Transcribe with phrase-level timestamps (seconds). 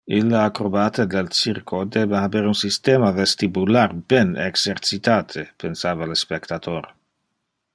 [0.17, 3.85] Ille acrobata del circo debe haber un systema vestibular
[4.15, 6.91] ben exercitate, pensava le spectator.